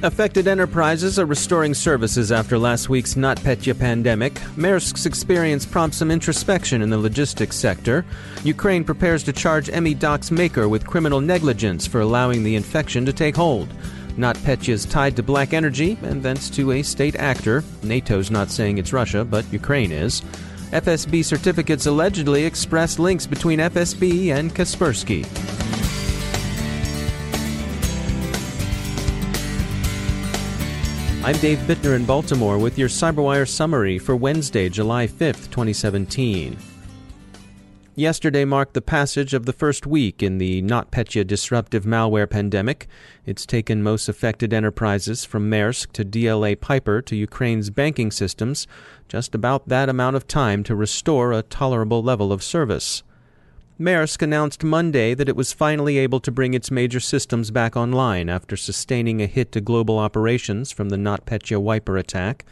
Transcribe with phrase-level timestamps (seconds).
[0.00, 4.34] Affected enterprises are restoring services after last week's NotPetya pandemic.
[4.56, 8.06] Maersk's experience prompts some introspection in the logistics sector.
[8.44, 13.12] Ukraine prepares to charge ME Doc's maker with criminal negligence for allowing the infection to
[13.12, 13.68] take hold.
[14.16, 17.64] NotPetya is tied to black energy and thence to a state actor.
[17.82, 20.20] NATO's not saying it's Russia, but Ukraine is.
[20.70, 25.26] FSB certificates allegedly express links between FSB and Kaspersky.
[31.28, 36.56] I'm Dave Bittner in Baltimore with your CyberWire summary for Wednesday, July 5th, 2017.
[37.94, 42.88] Yesterday marked the passage of the first week in the NotPetya disruptive malware pandemic.
[43.26, 48.66] It's taken most affected enterprises from Maersk to DLA Piper to Ukraine's banking systems
[49.06, 53.02] just about that amount of time to restore a tolerable level of service.
[53.80, 58.28] Maersk announced Monday that it was finally able to bring its major systems back online
[58.28, 62.44] after sustaining a hit to global operations from the NotPetya wiper attack.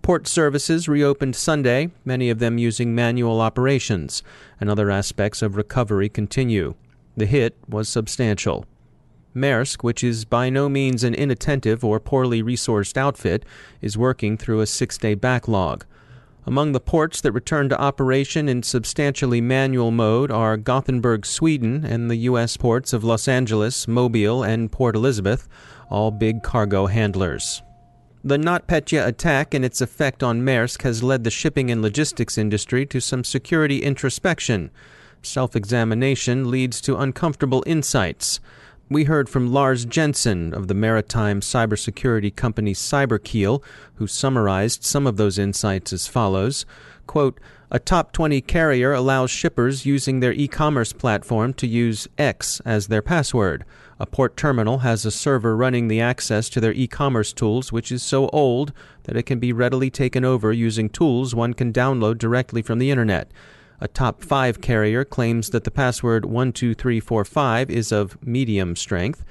[0.00, 4.22] Port services reopened Sunday, many of them using manual operations,
[4.60, 6.76] and other aspects of recovery continue.
[7.16, 8.64] The hit was substantial.
[9.34, 13.44] Maersk, which is by no means an inattentive or poorly resourced outfit,
[13.80, 15.84] is working through a six day backlog.
[16.46, 22.10] Among the ports that return to operation in substantially manual mode are Gothenburg, Sweden, and
[22.10, 22.56] the U.S.
[22.56, 25.48] ports of Los Angeles, Mobile, and Port Elizabeth,
[25.90, 27.62] all big cargo handlers.
[28.24, 32.86] The NotPetya attack and its effect on Maersk has led the shipping and logistics industry
[32.86, 34.70] to some security introspection.
[35.22, 38.40] Self examination leads to uncomfortable insights.
[38.92, 43.62] We heard from Lars Jensen of the maritime cybersecurity company Cyberkeel,
[43.94, 46.66] who summarized some of those insights as follows
[47.06, 47.40] quote,
[47.70, 52.88] A top 20 carrier allows shippers using their e commerce platform to use X as
[52.88, 53.64] their password.
[54.00, 57.92] A port terminal has a server running the access to their e commerce tools, which
[57.92, 58.72] is so old
[59.04, 62.90] that it can be readily taken over using tools one can download directly from the
[62.90, 63.30] internet.
[63.82, 69.24] A top 5 carrier claims that the password 12345 is of medium strength.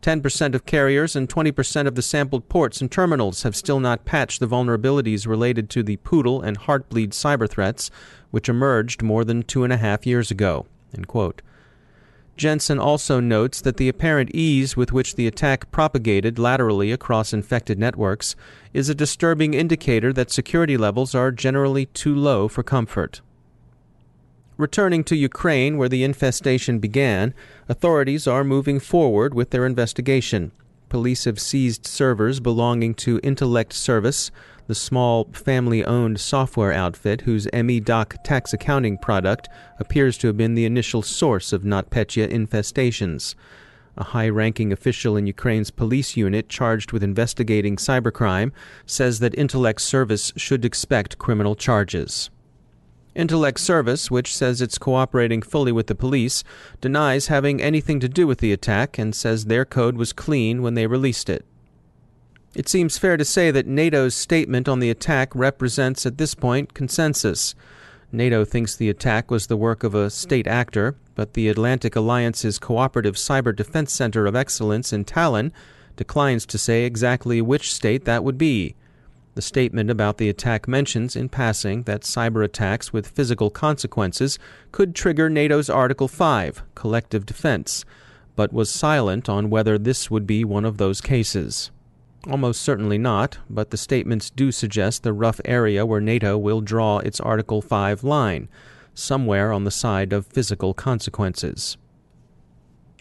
[0.00, 4.38] 10% of carriers and 20% of the sampled ports and terminals have still not patched
[4.38, 7.90] the vulnerabilities related to the Poodle and Heartbleed cyber threats,
[8.30, 10.66] which emerged more than two and a half years ago.
[12.36, 17.78] Jensen also notes that the apparent ease with which the attack propagated laterally across infected
[17.78, 18.36] networks
[18.72, 23.20] is a disturbing indicator that security levels are generally too low for comfort.
[24.58, 27.34] Returning to Ukraine, where the infestation began,
[27.68, 30.50] authorities are moving forward with their investigation.
[30.88, 34.30] Police have seized servers belonging to Intellect Service,
[34.66, 39.46] the small family owned software outfit whose ME-Doc tax accounting product
[39.78, 43.34] appears to have been the initial source of NotPetya infestations.
[43.98, 48.52] A high ranking official in Ukraine's police unit charged with investigating cybercrime
[48.86, 52.30] says that Intellect Service should expect criminal charges.
[53.16, 56.44] Intellect Service, which says it's cooperating fully with the police,
[56.80, 60.74] denies having anything to do with the attack and says their code was clean when
[60.74, 61.44] they released it.
[62.54, 66.74] It seems fair to say that NATO's statement on the attack represents, at this point,
[66.74, 67.54] consensus.
[68.12, 72.58] NATO thinks the attack was the work of a state actor, but the Atlantic Alliance's
[72.58, 75.52] Cooperative Cyber Defense Center of Excellence in Tallinn
[75.96, 78.74] declines to say exactly which state that would be.
[79.36, 84.38] The statement about the attack mentions, in passing, that cyber attacks with physical consequences
[84.72, 87.84] could trigger NATO's Article 5, collective defense,
[88.34, 91.70] but was silent on whether this would be one of those cases.
[92.26, 97.00] Almost certainly not, but the statements do suggest the rough area where NATO will draw
[97.00, 98.48] its Article 5 line,
[98.94, 101.76] somewhere on the side of physical consequences.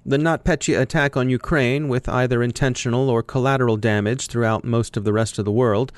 [0.06, 5.14] The NotPetya attack on Ukraine, with either intentional or collateral damage throughout most of the
[5.14, 5.94] rest of the world,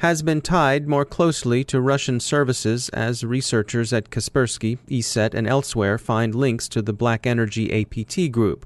[0.00, 5.98] has been tied more closely to Russian services as researchers at Kaspersky, ESET, and elsewhere
[5.98, 8.64] find links to the Black Energy APT group.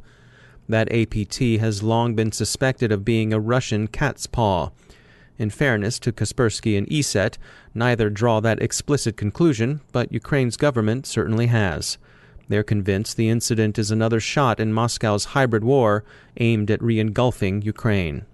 [0.69, 4.71] That APT has long been suspected of being a Russian cat's paw.
[5.37, 7.37] In fairness to Kaspersky and ESET,
[7.75, 11.99] neither draw that explicit conclusion, but Ukraine's government certainly has.
[12.47, 16.05] They're convinced the incident is another shot in Moscow's hybrid war
[16.37, 18.25] aimed at re engulfing Ukraine.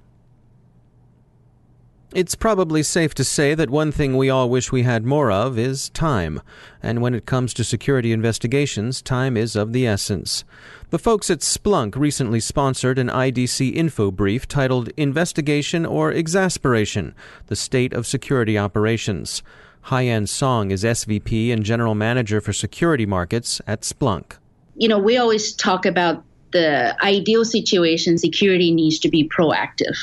[2.12, 5.56] It's probably safe to say that one thing we all wish we had more of
[5.56, 6.42] is time.
[6.82, 10.42] And when it comes to security investigations, time is of the essence.
[10.90, 17.14] The folks at Splunk recently sponsored an IDC info brief titled Investigation or Exasperation
[17.46, 19.44] The State of Security Operations.
[19.84, 24.32] Haiyan Song is SVP and General Manager for Security Markets at Splunk.
[24.74, 29.96] You know, we always talk about the ideal situation, security needs to be proactive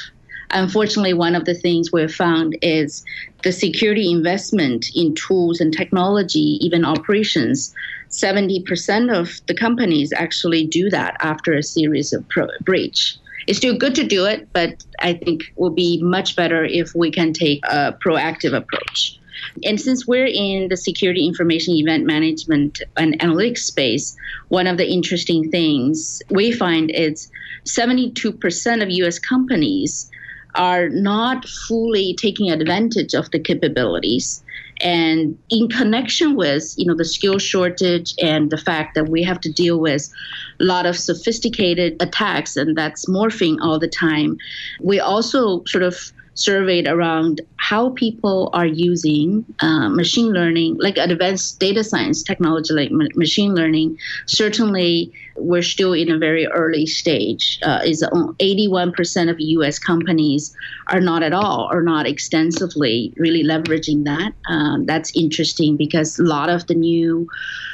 [0.51, 3.03] Unfortunately, one of the things we've found is
[3.43, 7.73] the security investment in tools and technology, even operations.
[8.09, 13.17] 70% of the companies actually do that after a series of pro- breach.
[13.47, 16.93] It's still good to do it, but I think it will be much better if
[16.95, 19.19] we can take a proactive approach.
[19.63, 24.15] And since we're in the security information event management and analytics space,
[24.49, 27.29] one of the interesting things we find is
[27.65, 30.09] 72% of US companies
[30.57, 34.43] are not fully taking advantage of the capabilities.
[34.81, 39.39] And in connection with you know the skill shortage and the fact that we have
[39.41, 40.07] to deal with
[40.59, 44.37] a lot of sophisticated attacks and that's morphing all the time
[44.79, 51.59] we also sort of surveyed around how people are using uh, machine learning, like advanced
[51.59, 53.97] data science technology, like ma- machine learning.
[54.27, 57.59] Certainly, we're still in a very early stage.
[57.63, 59.79] Uh, is 81% of U.S.
[59.79, 60.55] companies
[60.87, 64.33] are not at all or not extensively really leveraging that.
[64.47, 67.27] Um, that's interesting because a lot of the new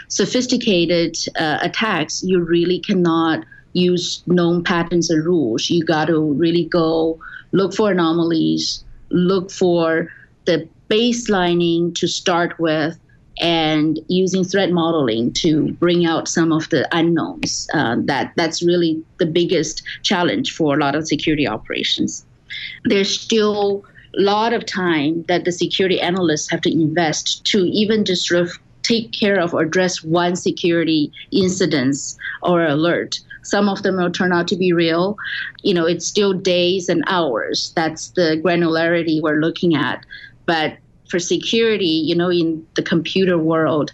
[0.08, 3.44] sophisticated uh, attacks, you really cannot
[3.74, 5.70] use known patterns and rules.
[5.70, 7.20] You got to really go
[7.54, 10.12] look for anomalies, look for
[10.46, 13.00] the baselining to start with,
[13.40, 17.68] and using threat modeling to bring out some of the unknowns.
[17.74, 22.26] Uh, that that's really the biggest challenge for a lot of security operations.
[22.86, 23.84] There's still
[24.18, 28.42] a lot of time that the security analysts have to invest to even just sort
[28.42, 28.52] of
[28.84, 34.34] take care of or address one security incidents or alert some of them will turn
[34.34, 35.18] out to be real.
[35.62, 37.72] You know, it's still days and hours.
[37.76, 40.06] That's the granularity we're looking at.
[40.46, 40.78] But
[41.10, 43.92] for security, you know, in the computer world,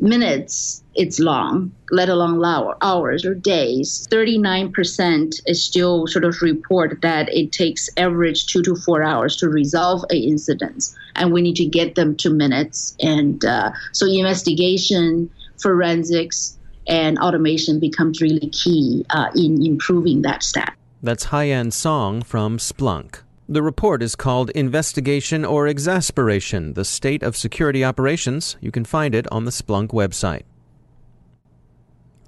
[0.00, 2.42] minutes it's long, let alone
[2.80, 4.08] hours or days.
[4.10, 9.48] 39% is still sort of report that it takes average two to four hours to
[9.48, 12.96] resolve an incident, and we need to get them to minutes.
[13.00, 15.30] And uh, so investigation,
[15.60, 16.55] forensics,
[16.86, 20.74] and automation becomes really key uh, in improving that stat.
[21.02, 23.22] That's Haiyan Song from Splunk.
[23.48, 28.56] The report is called Investigation or Exasperation The State of Security Operations.
[28.60, 30.42] You can find it on the Splunk website.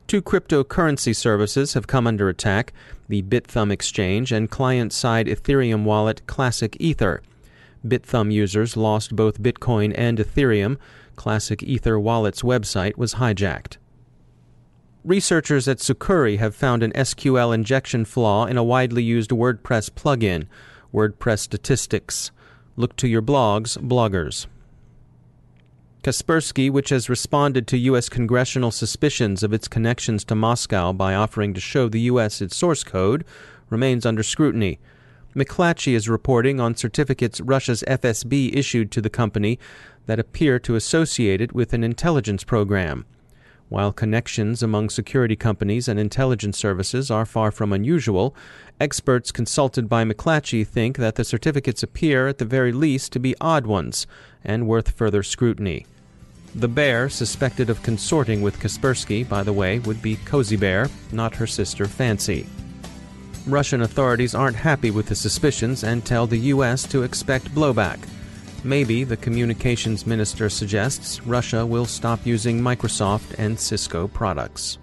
[0.06, 2.72] Two cryptocurrency services have come under attack
[3.08, 7.22] the Bithumb exchange and client side Ethereum wallet Classic Ether.
[7.86, 10.76] Bithumb users lost both Bitcoin and Ethereum.
[11.16, 13.76] Classic Ether Wallet's website was hijacked.
[15.04, 20.46] Researchers at Sucuri have found an SQL injection flaw in a widely used WordPress plugin,
[20.92, 22.32] WordPress Statistics.
[22.76, 24.46] Look to your blogs, bloggers.
[26.02, 28.08] Kaspersky, which has responded to U.S.
[28.08, 32.42] congressional suspicions of its connections to Moscow by offering to show the U.S.
[32.42, 33.24] its source code,
[33.70, 34.80] remains under scrutiny.
[35.36, 39.60] McClatchy is reporting on certificates Russia's FSB issued to the company
[40.06, 43.04] that appear to associate it with an intelligence program.
[43.68, 48.34] While connections among security companies and intelligence services are far from unusual,
[48.80, 53.34] experts consulted by McClatchy think that the certificates appear, at the very least, to be
[53.40, 54.06] odd ones
[54.42, 55.84] and worth further scrutiny.
[56.54, 61.34] The bear suspected of consorting with Kaspersky, by the way, would be Cozy Bear, not
[61.36, 62.46] her sister Fancy.
[63.46, 66.84] Russian authorities aren't happy with the suspicions and tell the U.S.
[66.84, 67.98] to expect blowback.
[68.64, 74.78] Maybe, the communications minister suggests, Russia will stop using Microsoft and Cisco products.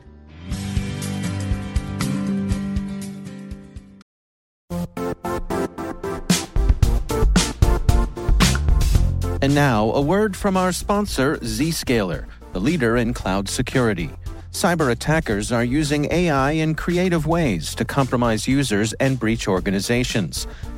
[9.41, 14.10] And now, a word from our sponsor, Zscaler, the leader in cloud security.
[14.51, 20.48] Cyber attackers are using AI in creative ways to compromise users and breach organizations.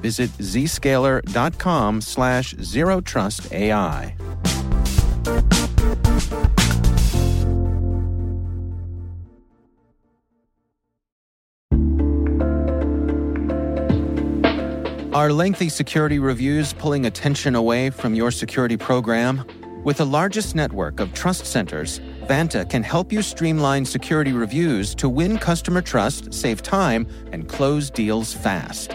[0.00, 4.16] Visit zscaler.com slash zero trust AI.
[15.12, 19.44] Are lengthy security reviews pulling attention away from your security program?
[19.82, 25.08] With the largest network of trust centers, Vanta can help you streamline security reviews to
[25.08, 28.94] win customer trust, save time, and close deals fast.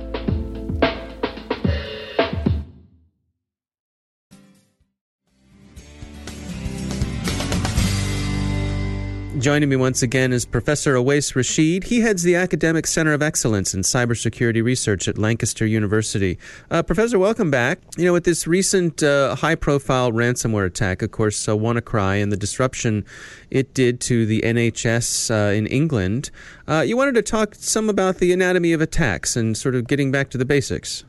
[9.41, 11.85] Joining me once again is Professor Awais Rashid.
[11.85, 16.37] He heads the Academic Center of Excellence in Cybersecurity Research at Lancaster University.
[16.69, 17.79] Uh, Professor, welcome back.
[17.97, 22.31] You know, with this recent uh, high profile ransomware attack, of course, uh, WannaCry and
[22.31, 23.03] the disruption
[23.49, 26.29] it did to the NHS uh, in England,
[26.67, 30.11] uh, you wanted to talk some about the anatomy of attacks and sort of getting
[30.11, 31.03] back to the basics.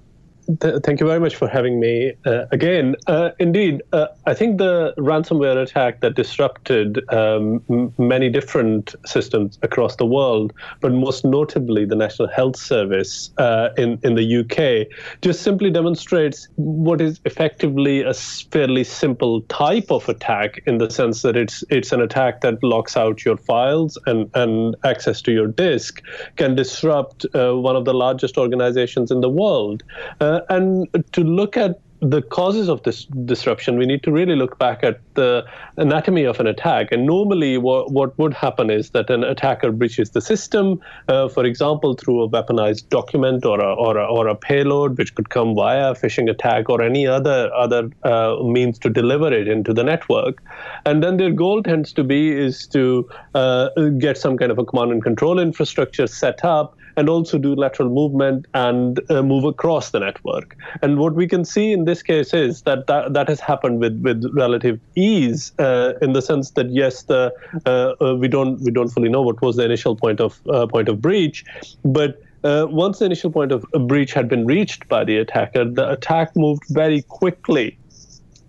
[0.60, 2.96] Th- thank you very much for having me uh, again.
[3.06, 9.58] Uh, indeed, uh, I think the ransomware attack that disrupted um, m- many different systems
[9.62, 14.88] across the world, but most notably the National Health Service uh, in in the UK,
[15.22, 21.22] just simply demonstrates what is effectively a fairly simple type of attack in the sense
[21.22, 25.46] that it's it's an attack that locks out your files and and access to your
[25.46, 26.02] disk
[26.36, 29.82] can disrupt uh, one of the largest organizations in the world.
[30.20, 34.58] Uh, and to look at the causes of this disruption, we need to really look
[34.58, 35.46] back at the
[35.76, 36.90] anatomy of an attack.
[36.90, 41.44] And normally, what, what would happen is that an attacker breaches the system, uh, for
[41.44, 45.54] example, through a weaponized document or a, or a, or a payload, which could come
[45.54, 49.84] via a phishing attack or any other other uh, means to deliver it into the
[49.84, 50.42] network.
[50.84, 53.68] And then their goal tends to be is to uh,
[53.98, 57.88] get some kind of a command and control infrastructure set up and also do lateral
[57.88, 60.56] movement and uh, move across the network.
[60.82, 64.00] And what we can see in this case is that that, that has happened with,
[64.02, 67.32] with relative ease uh, in the sense that yes, the
[67.66, 70.66] uh, uh we don't we don't fully know what was the initial point of uh,
[70.66, 71.44] point of breach,
[71.84, 75.88] but uh, once the initial point of breach had been reached by the attacker, the
[75.90, 77.78] attack moved very quickly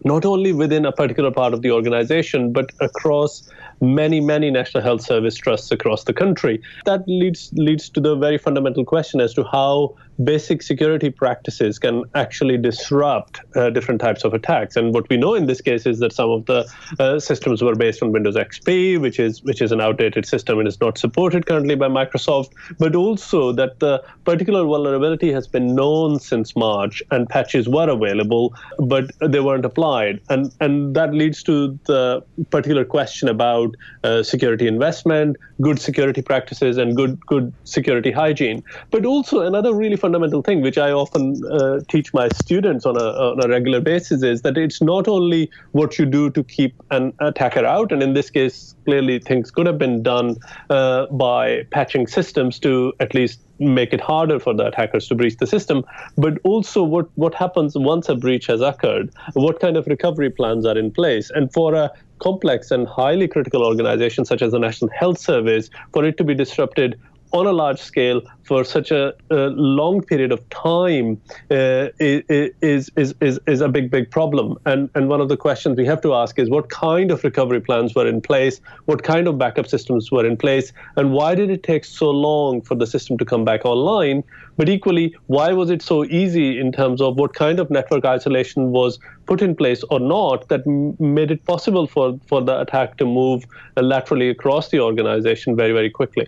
[0.03, 3.49] not only within a particular part of the organization, but across
[3.81, 6.61] many, many National Health Service trusts across the country.
[6.85, 12.03] That leads leads to the very fundamental question as to how basic security practices can
[12.15, 14.75] actually disrupt uh, different types of attacks.
[14.75, 16.65] And what we know in this case is that some of the
[16.99, 20.67] uh, systems were based on Windows XP, which is which is an outdated system and
[20.67, 26.19] is not supported currently by Microsoft, but also that the particular vulnerability has been known
[26.19, 30.21] since March and patches were available, but they weren't applied.
[30.29, 36.77] And and that leads to the particular question about uh, security investment, good security practices,
[36.77, 38.63] and good good security hygiene.
[38.91, 40.12] But also another really fundamental
[40.43, 44.41] thing, which I often uh, teach my students on a, on a regular basis, is
[44.41, 48.29] that it's not only what you do to keep an attacker out, and in this
[48.29, 50.37] case, clearly things could have been done
[50.69, 55.37] uh, by patching systems to at least make it harder for the attackers to breach
[55.37, 55.83] the system,
[56.17, 60.65] but also what, what happens once a breach has occurred, what kind of recovery plans
[60.65, 61.29] are in place.
[61.29, 66.05] And for a complex and highly critical organization such as the National Health Service, for
[66.05, 66.99] it to be disrupted
[67.33, 73.15] on a large scale for such a, a long period of time uh, is, is,
[73.21, 74.57] is, is a big, big problem.
[74.65, 77.59] And, and one of the questions we have to ask is what kind of recovery
[77.59, 78.61] plans were in place?
[78.85, 80.71] What kind of backup systems were in place?
[80.95, 84.23] And why did it take so long for the system to come back online?
[84.55, 88.71] But equally, why was it so easy in terms of what kind of network isolation
[88.71, 90.67] was put in place or not that
[90.99, 93.43] made it possible for, for the attack to move
[93.75, 96.27] laterally across the organization very, very quickly?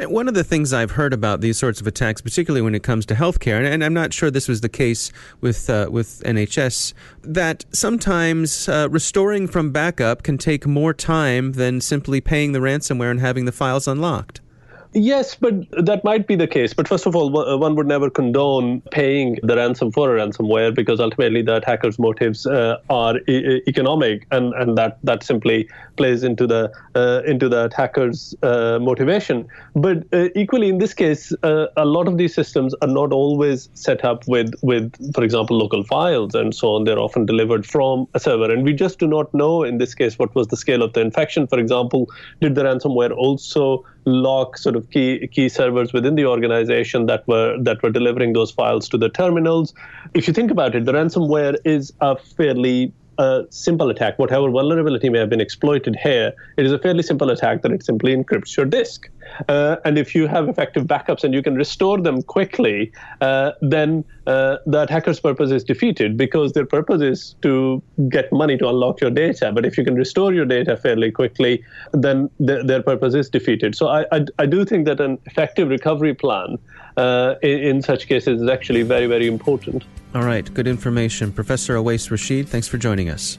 [0.00, 3.04] One of the things I've heard about these sorts of attacks, particularly when it comes
[3.06, 7.64] to healthcare, and I'm not sure this was the case with uh, with NHS, that
[7.72, 13.20] sometimes uh, restoring from backup can take more time than simply paying the ransomware and
[13.20, 14.40] having the files unlocked.
[14.94, 15.54] Yes, but
[15.84, 16.72] that might be the case.
[16.72, 20.98] But first of all, one would never condone paying the ransom for a ransomware because
[20.98, 25.68] ultimately the attacker's motives uh, are e- economic, and, and that, that simply
[25.98, 29.46] plays into the uh, into the attacker's uh, motivation.
[29.74, 33.68] But uh, equally, in this case, uh, a lot of these systems are not always
[33.74, 36.84] set up with with, for example, local files and so on.
[36.84, 40.18] They're often delivered from a server, and we just do not know in this case
[40.18, 41.46] what was the scale of the infection.
[41.46, 42.08] For example,
[42.40, 47.56] did the ransomware also lock sort of key key servers within the organization that were
[47.62, 49.74] that were delivering those files to the terminals.
[50.14, 55.08] If you think about it, the ransomware is a fairly a simple attack, whatever vulnerability
[55.08, 58.56] may have been exploited here, it is a fairly simple attack that it simply encrypts
[58.56, 59.08] your disk.
[59.48, 64.04] Uh, and if you have effective backups and you can restore them quickly, uh, then
[64.26, 69.00] uh, the attacker's purpose is defeated because their purpose is to get money to unlock
[69.00, 69.52] your data.
[69.52, 73.74] But if you can restore your data fairly quickly, then th- their purpose is defeated.
[73.74, 76.58] So I, I, I, do think that an effective recovery plan
[76.96, 79.84] uh, in, in such cases is actually very, very important.
[80.14, 81.32] All right, good information.
[81.32, 83.38] Professor Awais Rashid, thanks for joining us.